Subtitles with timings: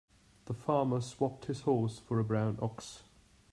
[0.45, 3.03] The farmer swapped his horse for a brown ox.